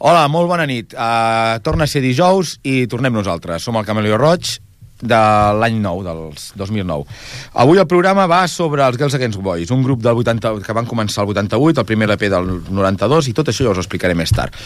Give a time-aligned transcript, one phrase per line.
[0.00, 0.94] Hola, molt bona nit.
[0.96, 3.60] Uh, torna a ser dijous i tornem nosaltres.
[3.60, 4.54] Som el Cameleó Roig
[4.96, 5.18] de
[5.60, 6.22] l'any 9, del
[6.56, 7.04] 2009.
[7.60, 10.88] Avui el programa va sobre els Girls Against Boys, un grup del 80, que van
[10.88, 14.16] començar el 88, el primer LP del 92, i tot això ja us ho explicaré
[14.16, 14.56] més tard.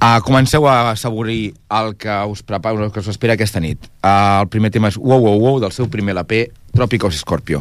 [0.00, 3.92] Uh, comenceu a assaborir el que us prepara, el que us espera aquesta nit.
[4.00, 7.60] Uh, el primer tema és Wow Wow Wow, del seu primer LP, Tropic of Scorpio.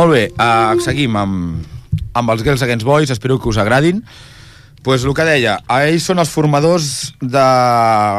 [0.00, 1.64] Molt bé, uh, seguim amb,
[2.16, 4.04] amb els Girls Against Boys, espero que us agradin.
[4.82, 7.44] pues el que deia, ells són els formadors de...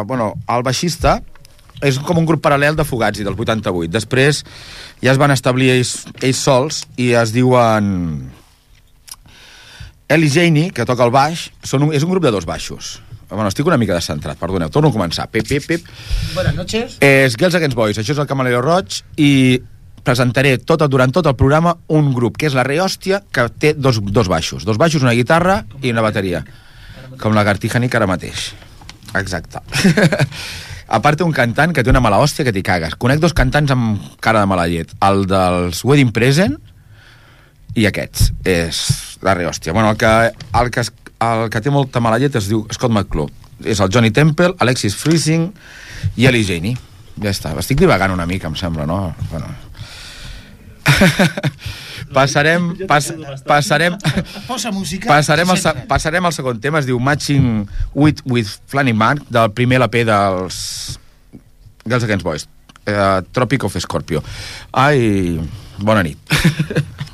[0.05, 1.15] Bueno, el baixista
[1.81, 3.89] és com un grup paral·lel de Fugazi, del 88.
[3.89, 4.43] Després
[5.01, 8.29] ja es van establir ells, ells sols i es diuen...
[10.11, 12.99] Eli Janey, que toca el baix, són un, és un grup de dos baixos.
[13.31, 14.69] Bueno, estic una mica descentrat, perdoneu.
[14.69, 15.29] Torno a començar.
[15.31, 15.85] Pip, pip, pip.
[16.35, 16.97] Buenas noches.
[17.01, 19.31] És Girls Against Boys, això és el Camaleo Roig, i
[20.03, 24.01] presentaré tot, durant tot el programa un grup, que és la Reòstia, que té dos,
[24.01, 24.65] dos baixos.
[24.67, 26.43] Dos baixos, una guitarra i una bateria.
[27.21, 28.51] Com la Gartijanic ara mateix.
[29.19, 29.61] Exacte.
[30.95, 32.97] a part té un cantant que té una mala hòstia que t'hi cagues.
[32.99, 34.93] Conec dos cantants amb cara de mala llet.
[35.03, 36.57] El dels Wedding Present
[37.75, 38.31] i aquests.
[38.47, 38.83] És
[39.23, 39.73] la Reòstia.
[39.73, 40.85] Bueno, el que, el, que,
[41.27, 43.31] el que té molta mala llet es diu Scott McClure.
[43.61, 45.51] És el Johnny Temple, Alexis Freezing
[46.17, 46.77] i Ellie Janey.
[47.21, 47.51] Ja està.
[47.61, 49.03] Estic divagant una mica, em sembla, no?
[49.29, 49.51] Bueno.
[52.15, 53.11] passarem, pas,
[53.47, 53.97] passarem,
[54.47, 55.07] Posa música.
[55.07, 55.85] passarem, al, Sempre.
[55.87, 60.99] passarem al segon tema, es diu Matching with, with Flanny Mark, del primer LP dels
[61.85, 62.47] Girls Against Boys,
[62.87, 64.23] uh, Tropic of Scorpio.
[64.71, 65.39] Ai,
[65.79, 66.17] bona nit.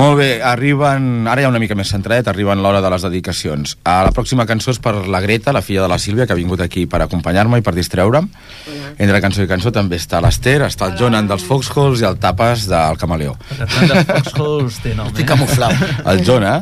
[0.00, 1.26] Molt bé, arriben...
[1.28, 3.74] Ara ja una mica més centradet, arriben l'hora de les dedicacions.
[3.84, 6.38] A la pròxima cançó és per la Greta, la filla de la Sílvia, que ha
[6.38, 8.30] vingut aquí per acompanyar-me i per distreure'm.
[8.96, 12.64] Entre cançó i cançó també està l'Ester, està el Jonan dels Foxholes i el Tapes
[12.70, 13.36] del Camaleó.
[13.58, 15.30] El cantant de Foxholes té nom, Estic eh?
[15.34, 15.84] camuflat.
[16.14, 16.54] El Jona,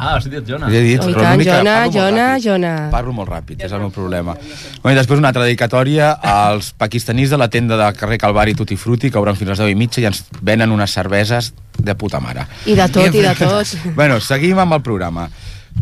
[0.00, 0.68] Ah, has dit Jona.
[0.72, 2.44] Li he dit, Oh, però tant, l'únic que Jona, parlo molt Jona, ràpid.
[2.46, 2.72] Jona.
[2.94, 4.34] Parlo molt ràpid, és el meu problema.
[4.82, 8.76] Bueno, I després una altra dedicatòria als pakistanis de la tenda de carrer Calvari Tutti
[8.80, 11.94] Frutti, que obren fins a les 10 i mitja i ens venen unes cerveses de
[11.94, 12.46] puta mare.
[12.64, 13.76] I de tot, i de tot.
[14.00, 15.28] Bueno, seguim amb el programa.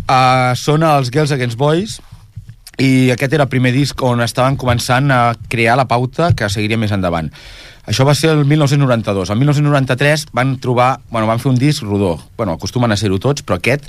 [0.09, 2.01] Uh, són els Girls Against Boys,
[2.79, 6.79] i aquest era el primer disc on estaven començant a crear la pauta que seguiria
[6.79, 7.31] més endavant.
[7.89, 9.31] Això va ser el 1992.
[9.33, 10.99] El 1993 van trobar...
[11.11, 12.19] Bueno, van fer un disc rodó.
[12.37, 13.89] Bueno, acostumen a ser-ho tots, però aquest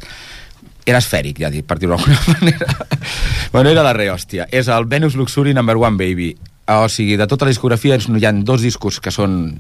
[0.90, 2.88] era esfèric, ja dic, per dir-ho d'alguna manera.
[3.52, 4.48] bueno, era la rehòstia.
[4.56, 6.32] És el Venus Luxury Number One Baby.
[6.70, 9.60] O sigui, de tota la discografia hi ha dos discos que són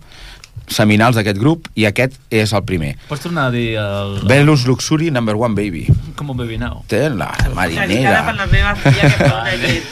[0.69, 2.93] seminals d'aquest grup i aquest és el primer.
[3.09, 4.19] Pots tornar a dir el...
[4.29, 5.85] Venus Luxury Number One Baby.
[6.19, 6.83] Com un baby now.
[6.89, 8.21] Té la per marinera.
[8.37, 9.29] la meva filla que.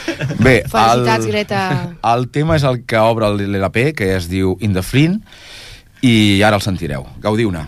[0.46, 1.62] Bé, Felicitats, el, Greta.
[2.14, 5.20] el tema és el que obre l'LP, que es diu In the Flint,
[6.06, 7.08] i ara el sentireu.
[7.24, 7.66] Gaudiu-ne.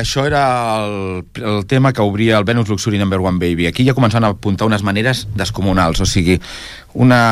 [0.00, 0.42] Això era
[0.82, 3.68] el, el tema que obria el Venus Luxury Number One Baby.
[3.68, 6.38] Aquí ja començant a apuntar unes maneres descomunals, o sigui,
[6.94, 7.22] una,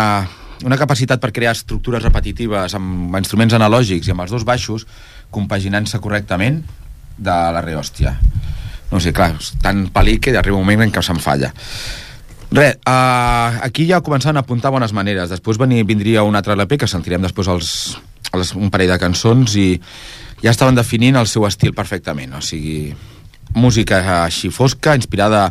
[0.65, 4.87] una capacitat per crear estructures repetitives amb instruments analògics i amb els dos baixos
[5.35, 6.63] compaginant-se correctament
[7.19, 8.15] de la rehòstia.
[8.89, 11.53] No sé, clar, tan pel·li que arriba un moment en què se'n falla.
[12.49, 15.29] Res, uh, aquí ja començant a apuntar bones maneres.
[15.29, 17.73] Després venir, vindria un altre LP que sentirem després els,
[18.33, 19.69] els, un parell de cançons i
[20.43, 22.37] ja estaven definint el seu estil perfectament.
[22.39, 22.95] O sigui,
[23.55, 25.49] música així fosca, inspirada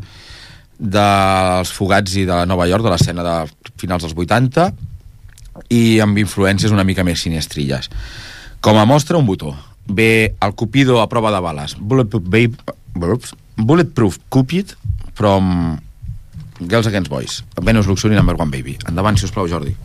[0.77, 3.37] dels Fugats i de Nova York, de l'escena de
[3.81, 4.69] finals dels 80,
[5.73, 7.89] i amb influències una mica més sinistrilles.
[8.61, 9.55] Com a mostra, un botó.
[9.87, 11.75] Ve el Cupido a prova de bales.
[11.79, 12.57] Bulletproof, babe,
[13.57, 14.75] Bulletproof Cupid
[15.13, 15.79] from
[16.59, 17.43] Girls Against Boys.
[17.61, 18.77] Venus Luxury Number One Baby.
[18.87, 19.75] Endavant, si us plau, Jordi.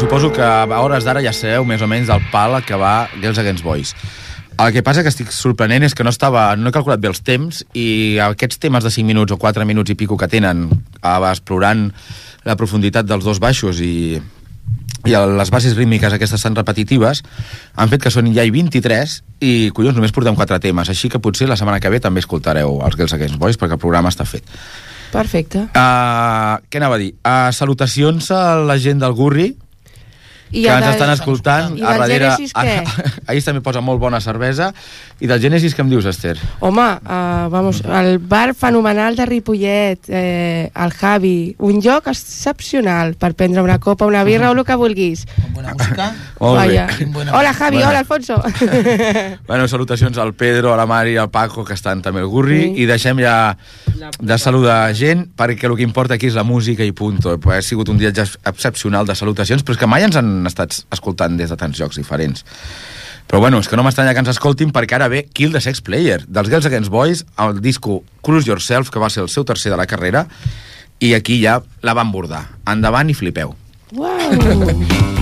[0.00, 3.36] Suposo que a hores d'ara ja sabeu més o menys del pal que va Girls
[3.36, 3.90] Against Boys.
[4.56, 7.20] El que passa que estic sorprenent és que no estava, no he calculat bé els
[7.20, 11.12] temps i aquests temes de 5 minuts o 4 minuts i pico que tenen eh,
[11.28, 11.90] explorant
[12.48, 14.16] la profunditat dels dos baixos i,
[15.04, 17.20] i les bases rítmiques aquestes tan repetitives
[17.76, 21.20] han fet que són ja hi 23 i collons només portem 4 temes així que
[21.20, 24.24] potser la setmana que ve també escoltareu els Girls Against Boys perquè el programa està
[24.24, 24.48] fet
[25.12, 25.68] Perfecte.
[25.76, 27.18] uh, què anava a dir?
[27.20, 29.50] Uh, salutacions a la gent del Gurri
[30.52, 32.84] I que ens del- estan escoltant I a del darrere Genesis què?
[33.30, 34.72] ahir també posa molt bona cervesa
[35.20, 36.36] i del Genesis què em dius Esther?
[36.60, 43.34] Home, uh, vamos, el bar fenomenal de Ripollet, eh, el Javi, un lloc excepcional per
[43.34, 45.26] prendre una copa, una birra o el que vulguis.
[45.42, 46.14] Con buena música.
[46.40, 47.06] Molt bé.
[47.12, 47.32] Bueno.
[47.36, 47.88] Hola Javi, Bueno.
[47.90, 48.42] hola Alfonso.
[49.46, 52.82] Bueno, salutacions al Pedro, a la Mari al Paco, que estan també al Gurri, Sí.
[52.82, 53.56] i deixem ja
[54.20, 57.36] de saludar gent, perquè el que importa aquí és la música i punto.
[57.50, 60.78] Ha sigut un dia ex- excepcional de salutacions, però és que mai ens han estat
[60.94, 62.44] escoltant des de tants llocs diferents.
[63.30, 65.84] Però bueno, és que no m'estranya que ens escoltin perquè ara ve Kill the Sex
[65.86, 69.70] Player, dels Girls Against Boys, el disco Cruise Yourself, que va ser el seu tercer
[69.70, 70.26] de la carrera,
[70.98, 72.46] i aquí ja la van bordar.
[72.66, 73.54] Endavant i flipeu.
[73.94, 75.19] Uau.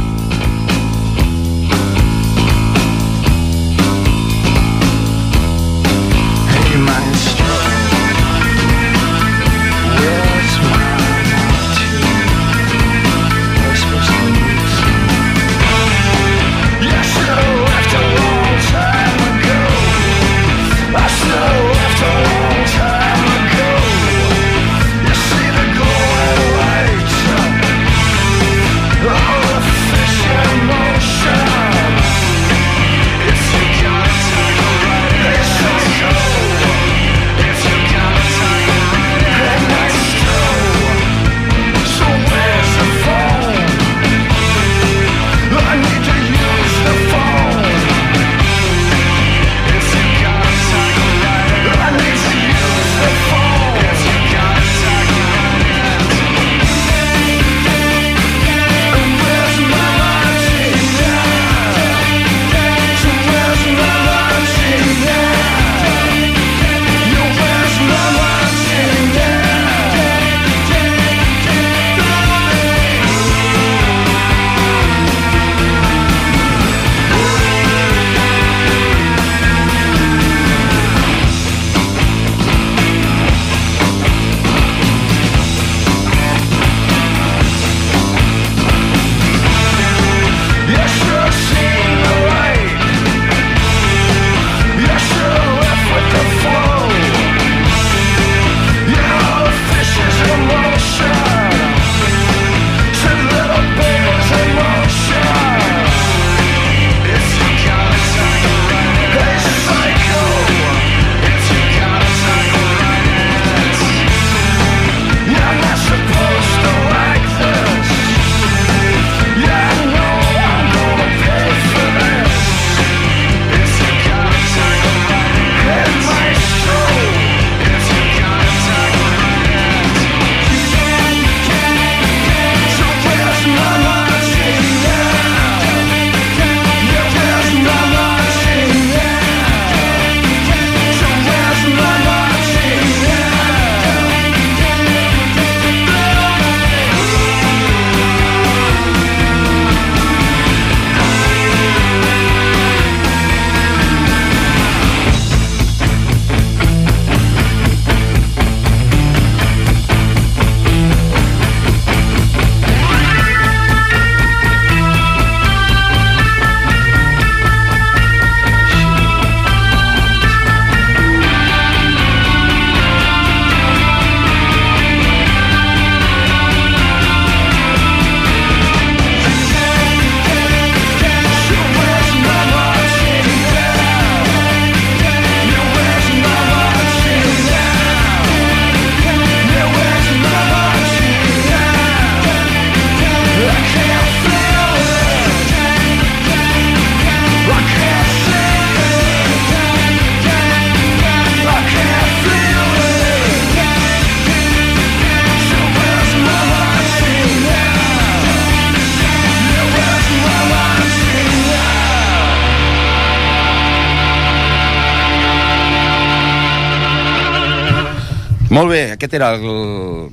[218.98, 220.10] Aquest era el...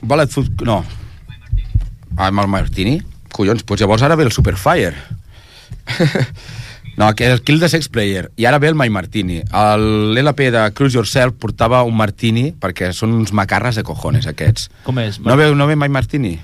[0.00, 0.64] Bullet Food...
[0.66, 0.80] No.
[2.16, 2.98] Ah, amb el Martini.
[3.36, 4.96] Collons, doncs llavors ara ve el Superfire.
[6.96, 8.30] no, que el Kill the Sex Player.
[8.40, 9.42] I ara ve el My Martini.
[9.44, 14.70] L'LP de Cruise Yourself portava un martini perquè són uns macarres de cojones, aquests.
[14.88, 15.20] Com és?
[15.20, 16.38] No ve, no ve My Martini?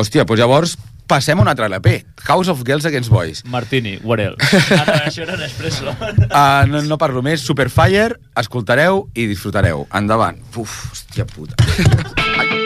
[0.00, 0.78] Hòstia, doncs llavors
[1.12, 2.06] passem a un altre LP.
[2.24, 3.42] House of Girls Against Boys.
[3.44, 4.62] Martini, what else?
[4.72, 5.92] Ara, això era Nespresso.
[5.92, 7.44] Uh, no, no parlo més.
[7.44, 9.84] Superfire, escoltareu i disfrutareu.
[9.92, 10.40] Endavant.
[10.56, 11.58] Uf, hòstia puta.
[12.38, 12.56] When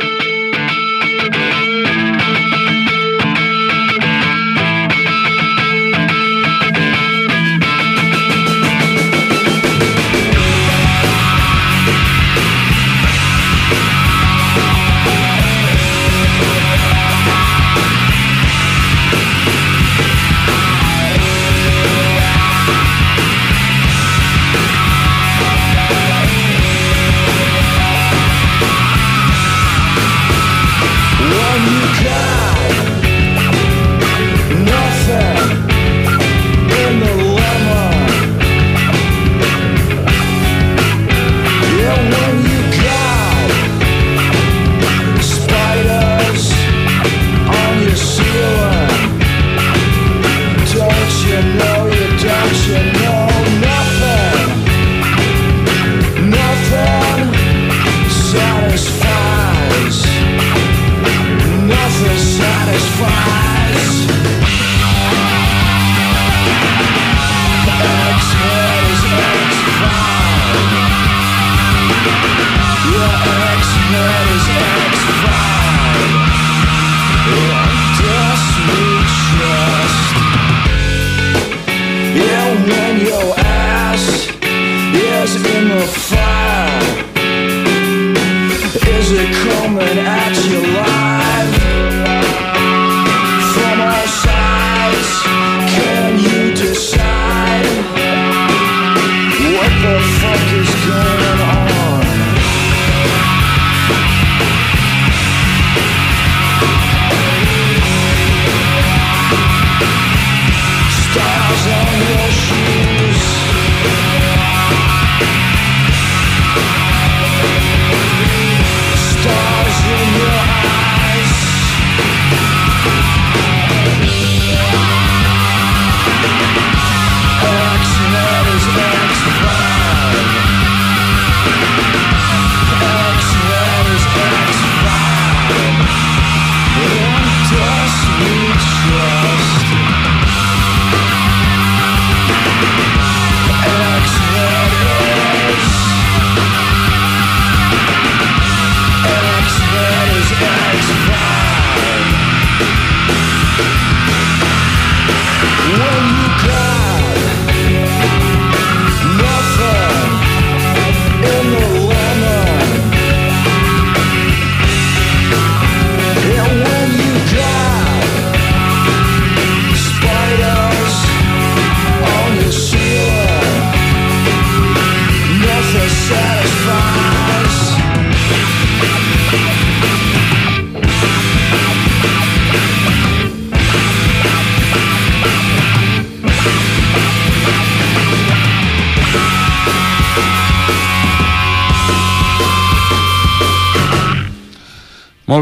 [128.56, 128.76] X5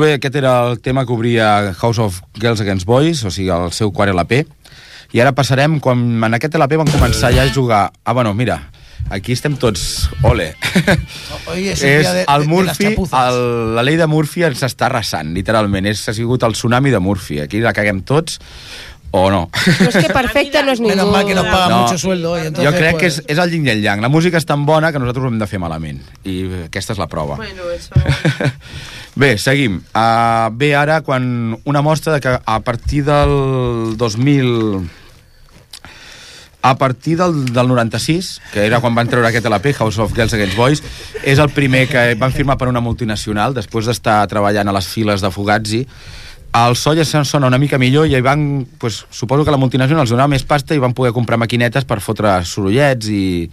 [0.04, 3.72] bé, aquest era el tema que obria House of Girls Against Boys, o sigui, el
[3.72, 4.44] seu quart LP.
[5.14, 7.84] I ara passarem, quan en aquest LP van començar ja a jugar...
[8.04, 8.70] Ah, bueno, mira,
[9.14, 10.08] aquí estem tots...
[10.26, 10.54] Ole!
[11.46, 13.28] Hoy es és día de, el de- de Murphy, chapuzas.
[13.34, 15.86] el, la llei de Murphy ens està arrasant, literalment.
[15.86, 17.38] És, ha sigut el tsunami de Murphy.
[17.44, 18.40] Aquí la caguem tots,
[19.14, 19.44] o no.
[19.54, 20.96] Però és que perfecte no és ningú.
[20.96, 21.82] Menos mal que nos pagan No.
[21.84, 22.34] mucho sueldo.
[22.42, 24.02] Y entonces, jo crec que pues, és, és el yin i el yang.
[24.02, 26.00] La música és tan bona que nosaltres ho hem de fer malament.
[26.26, 27.36] I aquesta és la prova.
[27.38, 27.94] Bueno, eso.
[29.14, 29.78] Bé, seguim.
[29.94, 34.90] Uh, bé, ara, quan una mostra de que a partir del 2000...
[36.64, 40.32] A partir del, del 96, que era quan van treure aquest LP, House of Girls
[40.32, 40.80] Against Boys,
[41.20, 45.20] és el primer que van firmar per una multinacional, després d'estar treballant a les files
[45.20, 45.82] de Fugazi.
[46.56, 49.60] El so ja se'n sona una mica millor i hi van, pues, suposo que la
[49.60, 53.50] multinacional els donava més pasta i van poder comprar maquinetes per fotre sorollets i,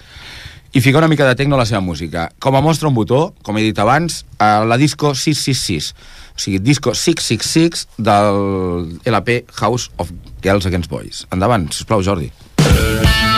[0.74, 2.30] i ficar una mica de tecno a la seva música.
[2.40, 5.92] Com a mostra un botó, com he dit abans, a la disco 666,
[6.36, 11.26] o sigui, disco 666 del LP House of Girls Against Boys.
[11.32, 12.32] Endavant, sisplau, Jordi.
[12.62, 13.31] X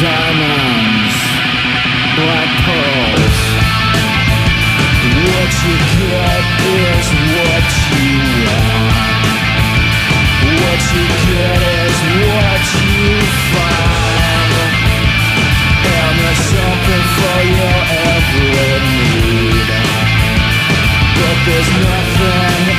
[0.00, 1.14] diamonds,
[2.16, 3.38] black pearls.
[5.28, 8.16] What you get is what you
[8.48, 9.28] want.
[10.56, 13.12] What you get is what you
[13.52, 14.52] find.
[15.84, 19.68] And there's something for your every need.
[21.12, 22.69] But there's nothing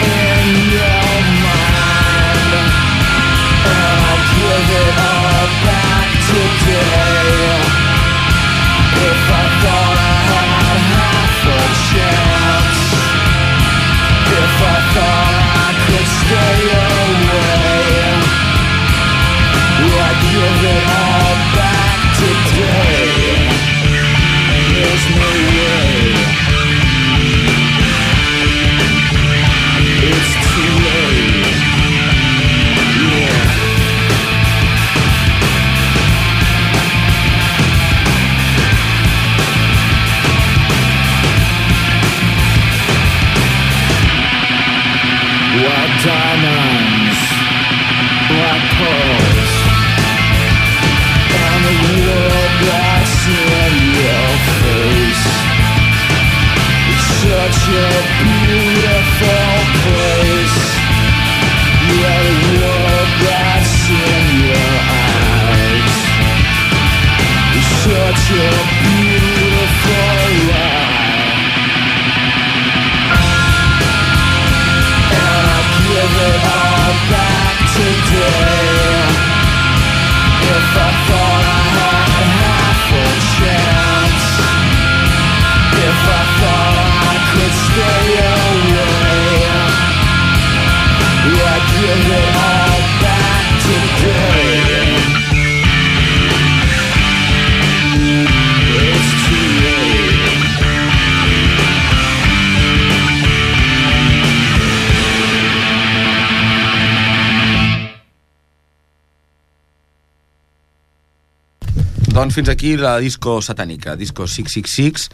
[112.12, 115.08] Doncs fins aquí la disco satànica, disco 666,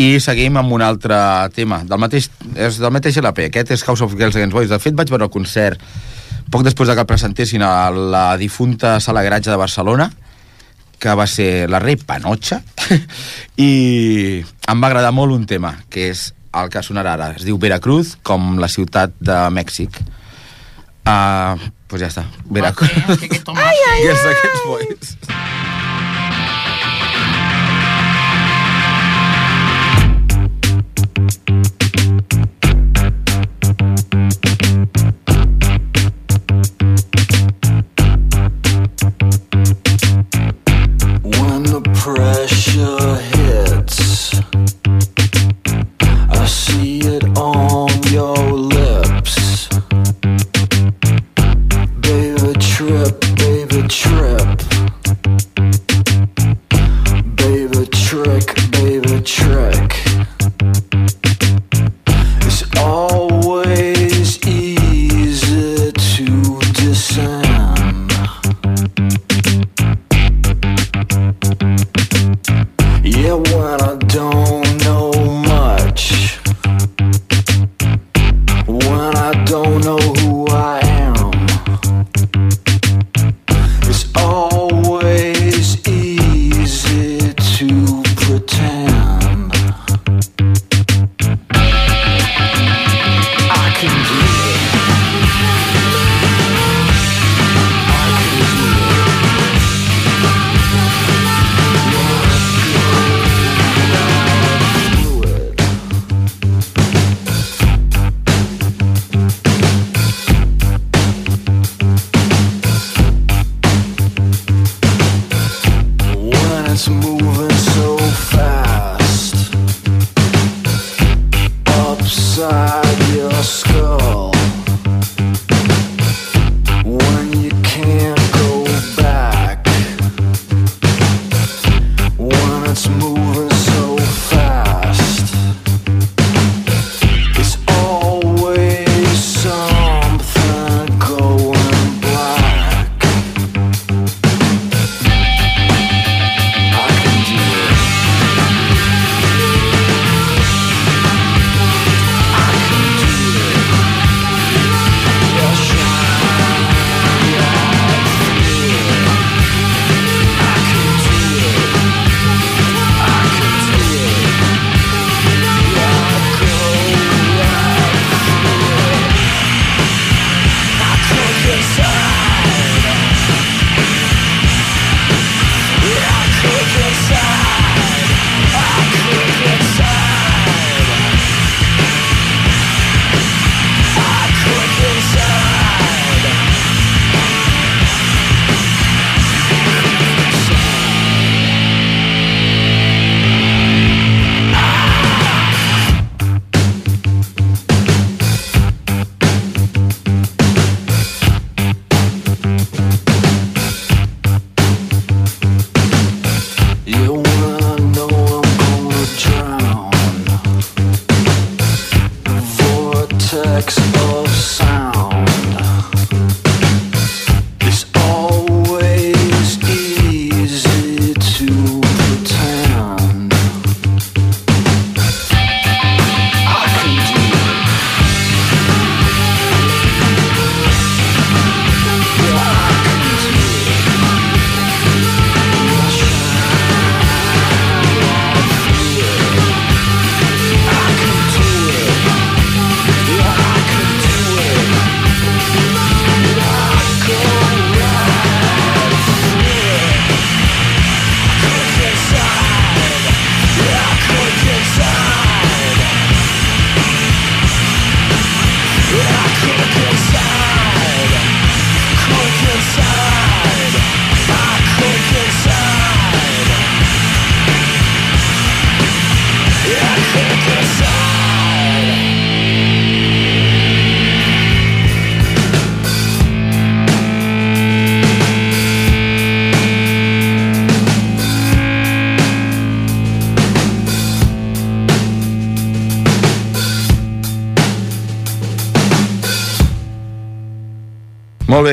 [0.00, 1.16] i seguim amb un altre
[1.56, 2.28] tema, del mateix,
[2.60, 4.68] és del mateix LP, aquest és House of Girls Against Boys.
[4.68, 5.80] De fet, vaig veure el concert
[6.50, 10.10] poc després de que el presentessin a la difunta Sala Gratge de Barcelona,
[11.00, 12.60] que va ser la Rei Panotxa,
[13.56, 13.70] i
[14.44, 16.26] em va agradar molt un tema, que és
[16.60, 17.30] el que sonarà ara.
[17.38, 20.02] Es diu Veracruz, com la ciutat de Mèxic.
[21.00, 21.56] Uh,
[21.88, 22.26] pues ja està.
[22.44, 22.92] Veracruz.
[23.56, 25.16] Ai, ai, Girls Against Boys.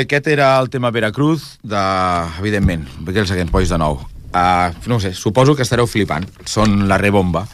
[0.08, 1.84] Aquest era el tema Veracruz, de,
[2.40, 4.00] evidentment, Girls Against Boys de nou.
[4.32, 6.28] Uh, no sé, suposo que estareu flipant.
[6.48, 7.46] Són la rebomba.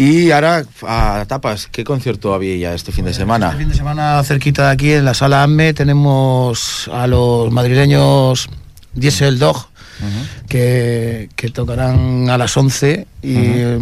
[0.00, 3.48] Y ahora, a tapas, ¿qué concierto había ya este fin de semana?
[3.48, 8.48] Este fin de semana cerquita de aquí, en la sala AME, tenemos a los madrileños
[8.94, 9.68] Diesel Dog,
[10.48, 13.78] que, que tocarán a las 11 y eh,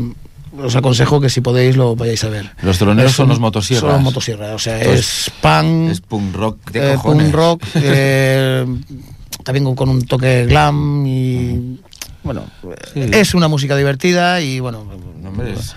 [0.62, 2.50] os aconsejo que si podéis lo vayáis a ver.
[2.62, 3.80] Los teloneros Es son un- los motosierras.
[3.82, 7.24] Son los motosierras, o sea, Entonces, es punk, Es punk rock de eh, cojones.
[7.26, 8.66] punk rock, eh,
[9.44, 11.78] también con- con un toque glam y...
[12.24, 12.42] Bueno,
[12.92, 13.00] Sí.
[13.12, 14.84] es una música divertida y bueno...
[15.16, 15.74] El nombre es-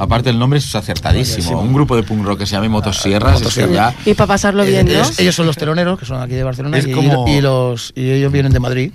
[0.00, 1.60] Aparte el nombre es acertadísimo.
[1.60, 3.94] Un grupo de punk rock que se llame Motosierras, es que ya...
[4.04, 4.92] Y para pasarlo bien, ¿no?
[4.92, 7.92] Ellos, ellos son los teloneros, que son aquí de Barcelona, Es y, como- y los,
[7.94, 8.90] y ellos vienen de Madrid.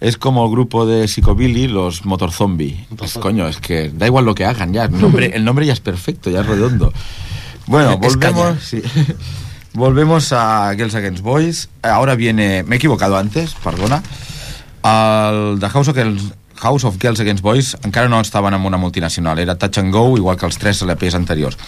[0.00, 2.86] Es como el grupo de Psicobilly, los Motor Zombie.
[2.96, 4.84] Pues coño, es que da igual lo que hagan ya.
[4.84, 6.92] El nombre, el nombre ya es perfecto, ya es redondo.
[7.66, 8.62] Bueno, volvemos.
[8.62, 8.82] sí.
[9.72, 11.68] Volvemos a Girls Against Boys.
[11.82, 12.62] Ahora viene.
[12.62, 14.02] Me he equivocado antes, perdona.
[14.82, 18.78] El The House of Girls, House of Girls Against Boys encara no estaven en una
[18.78, 21.58] multinacional, era Touch and Go, igual que els tres LPs anteriors.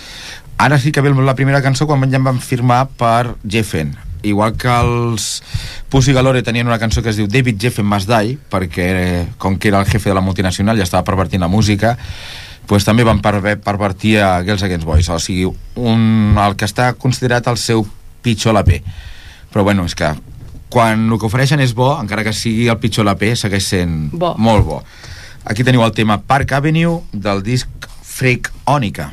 [0.56, 3.92] Ara sí que ve la primera cançó quan ja em van firmar per Jeffen.
[4.22, 5.42] Igual que els
[5.88, 9.58] Pussy Galore tenien una cançó que es diu David Jeffen Must Die, perquè eh, com
[9.58, 11.96] que era el jefe de la multinacional ja estava pervertint la música,
[12.68, 15.46] pues també van per pervertir a Girls Against Boys, o sigui,
[15.80, 17.86] un, el que està considerat el seu
[18.22, 18.82] pitjor LP.
[19.52, 20.10] Però bueno, és que
[20.68, 24.34] quan el que ofereixen és bo, encara que sigui el pitjor LP, segueix sent Bo.
[24.36, 24.82] molt bo.
[25.48, 29.08] Aquí teniu el tema Park Avenue del disc Freak Ònica.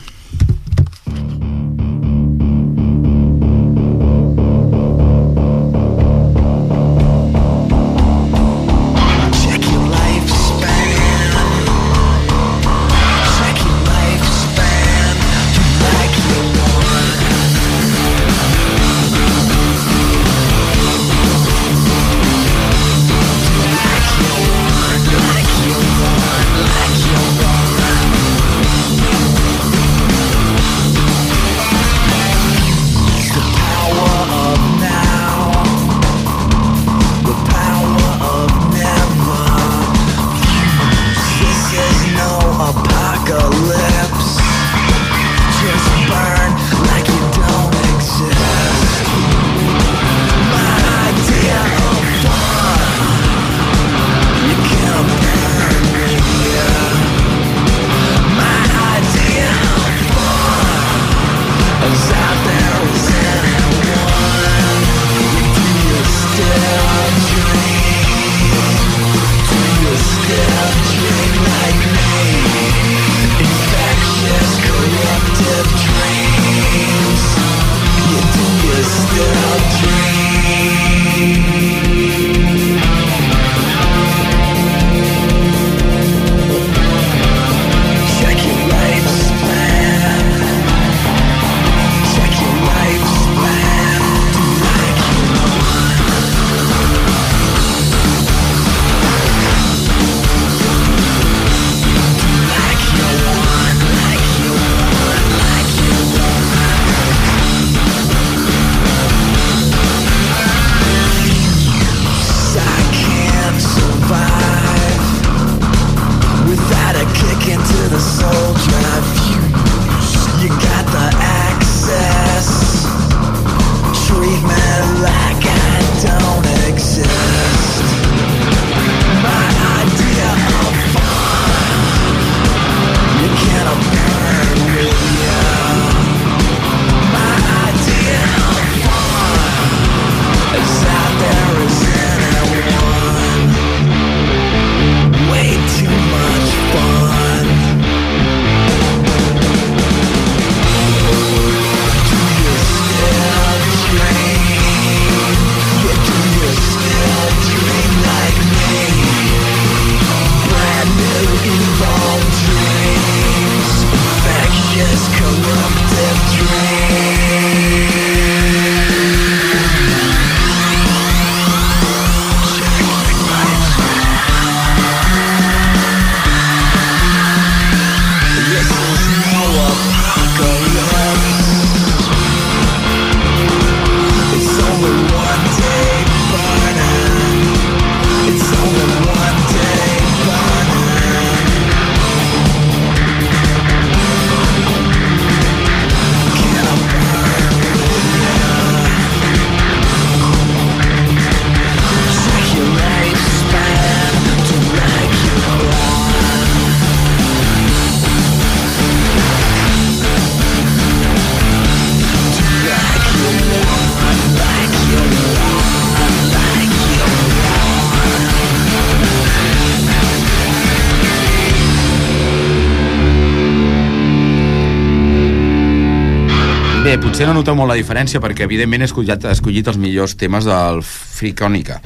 [226.85, 230.13] Bé, potser no noteu molt la diferència perquè evidentment he escollit, he escollit els millors
[230.21, 231.79] temes del Fricònica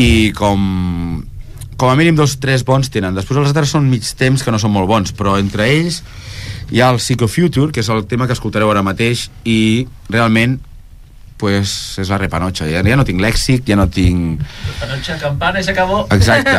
[0.00, 0.62] i com
[1.76, 4.60] com a mínim dos tres bons tenen després els altres són mig temps que no
[4.62, 5.98] són molt bons però entre ells
[6.72, 10.56] hi ha el Psychofuture que és el tema que escoltareu ara mateix i realment
[11.36, 14.40] pues, és la repanotxa ja, ja no tinc lèxic, ja no tinc
[14.88, 16.06] noche campana y se acabó.
[16.16, 16.56] Exacte.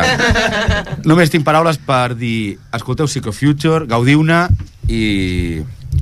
[1.10, 4.44] Només tinc paraules per dir escolteu Psychofuture, gaudiu-ne
[4.86, 5.02] i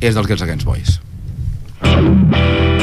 [0.03, 1.01] és dels Girls Against Boys.
[1.85, 2.74] Música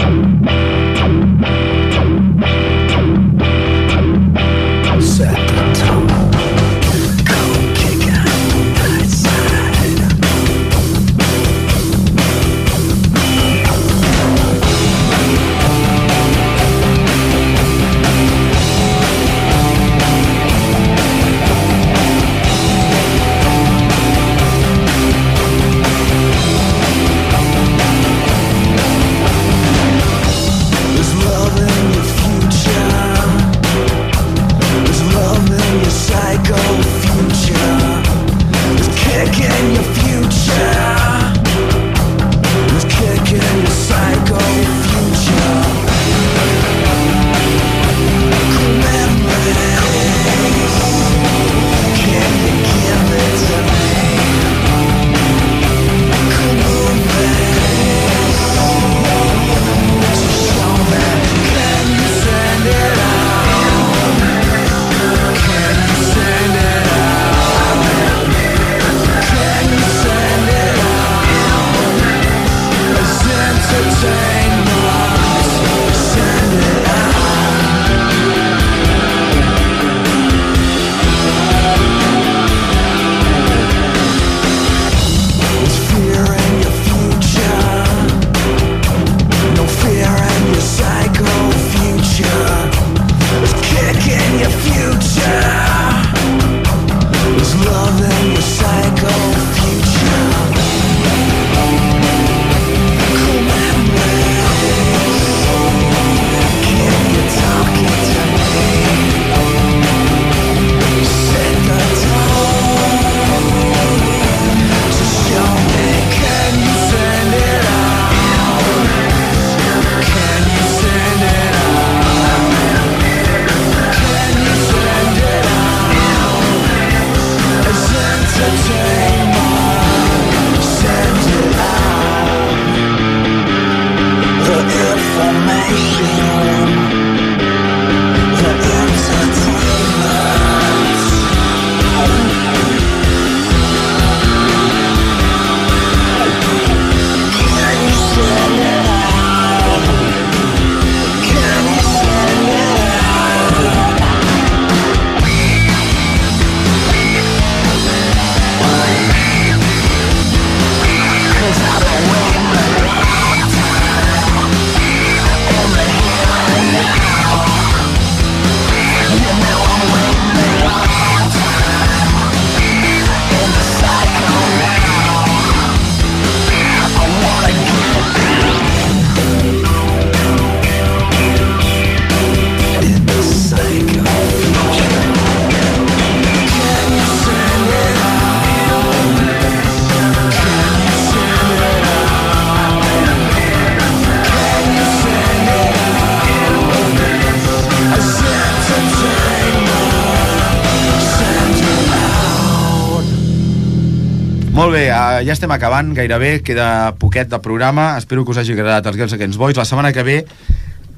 [205.31, 207.95] ja estem acabant gairebé, queda poquet de programa.
[207.97, 209.55] Espero que us hagi agradat els Girls Against Boys.
[209.55, 210.17] La setmana que ve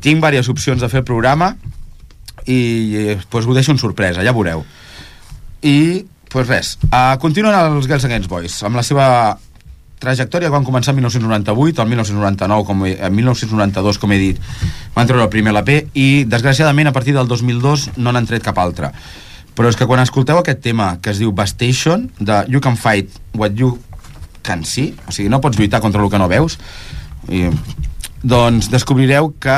[0.02, 1.52] tinc diverses opcions de fer programa
[2.50, 2.58] i
[2.98, 4.66] eh, pues, ho deixo en sorpresa, ja veureu.
[5.62, 8.58] I pues res, uh, continuen els Girls Against Boys.
[8.66, 9.06] Amb la seva
[10.02, 14.42] trajectòria que van començar el 1998 el 1999, com he, el 1992 com he dit,
[14.98, 18.58] van treure el primer LP i desgraciadament a partir del 2002 no n'han tret cap
[18.58, 18.90] altre.
[19.54, 23.14] Però és que quan escolteu aquest tema que es diu Bastation de You Can Fight
[23.38, 23.78] What You
[24.46, 26.60] Can See o sigui, no pots lluitar contra el que no veus
[27.32, 27.48] i,
[28.24, 29.58] doncs descobrireu que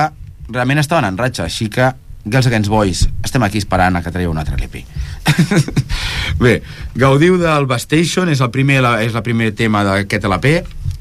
[0.49, 1.91] realment estaven en ratxa així que
[2.25, 4.85] Girls Against Boys estem aquí esperant a que traieu un altre LP
[6.43, 6.59] bé,
[6.95, 10.55] gaudiu del Bastation és el primer, la, és el primer tema d'aquest LP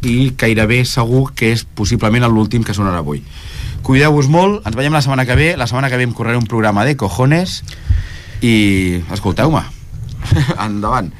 [0.04, 3.22] i gairebé segur que és possiblement l'últim que sonarà avui.
[3.84, 6.48] Cuideu-vos molt, ens veiem la setmana que ve la setmana que ve em correré un
[6.48, 7.62] programa de cojones
[8.44, 9.64] i escolteu-me.
[10.66, 11.12] Endavant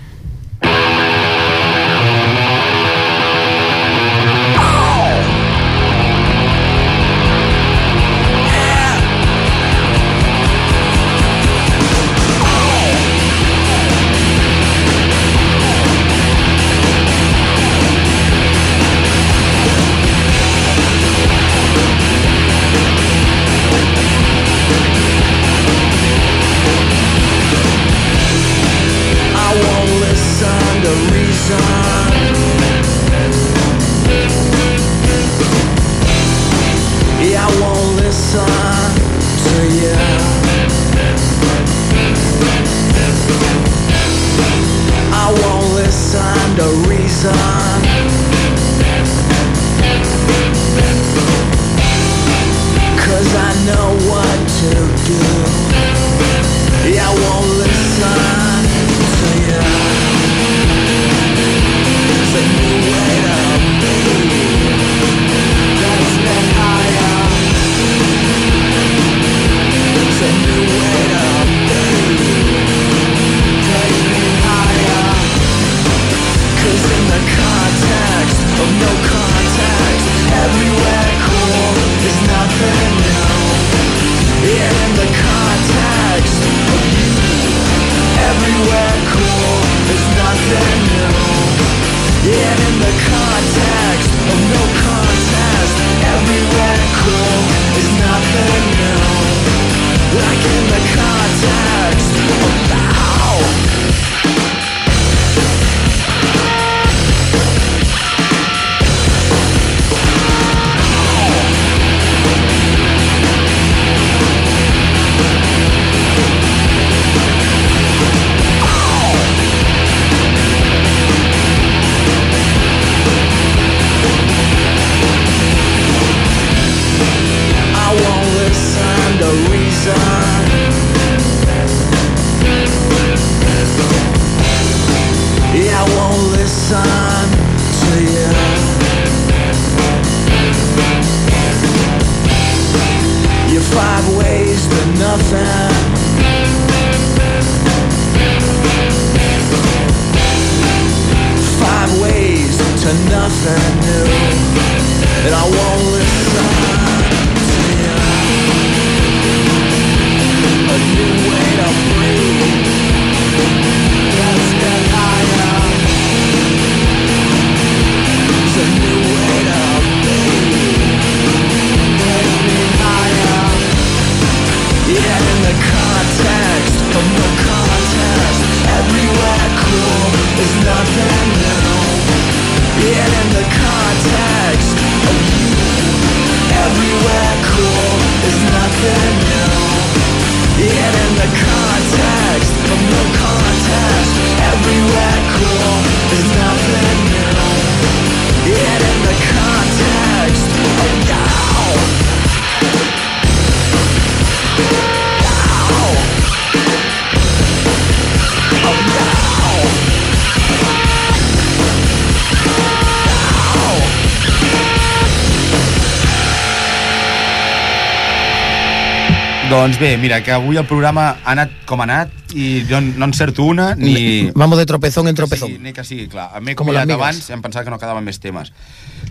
[219.55, 223.07] Doncs bé, mira, que avui el programa ha anat com ha anat i jo no
[223.07, 224.33] encerto una ni...
[224.35, 225.53] Vamos de tropezón en tropezón.
[225.53, 226.33] Sí, ni que sigui, clar.
[226.41, 226.97] M'he migues.
[226.97, 228.51] abans i em pensava que no quedaven més temes.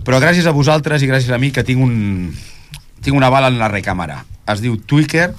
[0.04, 2.36] Però gràcies a vosaltres i gràcies a mi que tinc un...
[3.00, 4.20] tinc una bala en la recàmera.
[4.52, 5.32] Es diu Twicker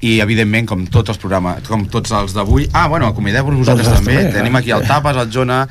[0.00, 4.00] i evidentment com tots els programes com tots els d'avui ah bueno, acomiadeu-vos vosaltres Doncs
[4.00, 5.66] també també, tenim aquí el Tapes, el Jona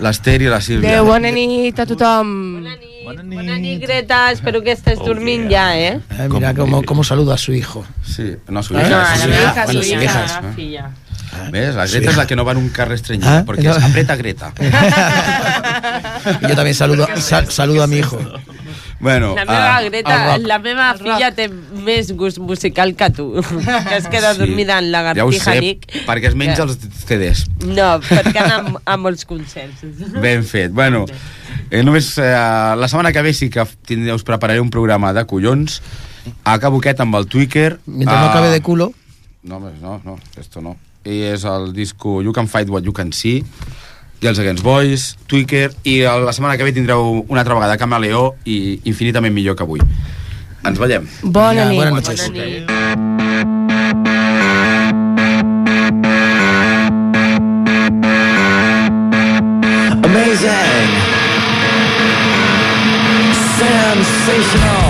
[0.00, 2.36] l'Ester i la Sílvia Adéu, bona nit a tothom.
[2.62, 2.85] Bona nit.
[3.06, 3.22] Bona
[3.58, 4.32] nit, Greta.
[4.32, 6.00] Espero que estés dormint ja, eh?
[6.18, 7.84] Eh, mira cómo, cómo saluda a su hijo.
[8.04, 9.26] sí, no, su Ah, hija, No, su a la hija.
[9.26, 10.42] meva hija, Bueno, su hija, hijas.
[10.42, 10.90] la filla.
[11.50, 11.74] ¿Ves?
[11.74, 12.16] La Greta es hija.
[12.22, 13.76] la que no va en un carrer estreñida Ah, porque no.
[13.76, 14.52] es aprieta Greta
[16.42, 18.18] Y yo también saludo, sal- saludo a mi hijo.
[19.00, 23.26] bueno, La meva ah, Greta, la meva filla té més gust musical que tu.
[23.42, 25.86] que es queda dormida en ja ho Lagartija sé, Nick.
[26.06, 29.84] perquè es menja els CDs No, perquè anava a, a molts concerts.
[30.20, 30.72] Ben fet.
[30.72, 31.04] Bueno,
[31.70, 35.26] eh, només eh, la setmana que ve sí que tindré, us prepararé un programa de
[35.26, 35.82] collons.
[36.44, 37.78] Acabo aquest amb el Twicker.
[37.86, 38.92] Mientras no Ah, acabe de culo.
[39.42, 40.76] No, no, no, esto no.
[41.06, 43.44] I és el disco You Can Fight What You Can See,
[44.20, 48.32] i els Against Boys, Twicker, i la setmana que ve tindreu una altra vegada Camaleó
[48.44, 49.80] i infinitament millor que avui.
[50.66, 51.06] Ens veiem.
[51.22, 51.78] Bona Ja, nit.
[51.78, 52.30] buenas noches.
[52.32, 53.76] Bona nit.
[60.04, 60.90] Amazing.
[63.58, 64.85] Sensational.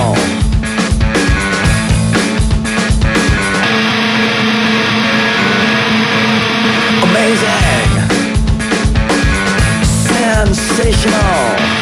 [10.77, 11.76] Sensational.